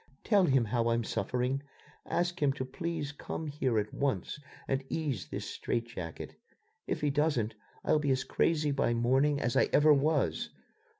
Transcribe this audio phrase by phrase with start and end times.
[0.23, 1.61] "Tell him how I'm suffering.
[2.07, 6.33] Ask him to please come here at once and ease this strait jacket.
[6.87, 7.53] If he doesn't,
[7.85, 10.49] I'll be as crazy by morning as I ever was.